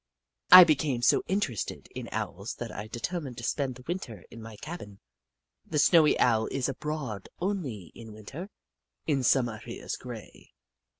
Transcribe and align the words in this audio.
I 0.51 0.63
became 0.63 1.03
so 1.03 1.21
interested 1.27 1.87
in 1.93 2.09
Owls 2.11 2.55
that 2.55 2.71
I 2.71 2.87
deter 2.87 3.19
mined 3.19 3.37
to 3.37 3.43
spend 3.43 3.75
the 3.75 3.83
Winter 3.87 4.25
in 4.31 4.41
my 4.41 4.55
cabin. 4.57 4.99
The 5.63 5.77
Snowy 5.77 6.17
Owl 6.19 6.47
is 6.47 6.67
abroad 6.67 7.29
only 7.39 7.91
in 7.93 8.11
Winter— 8.11 8.49
in 9.05 9.21
Summer 9.21 9.59
he 9.59 9.75
is 9.75 9.97
grey. 9.97 10.53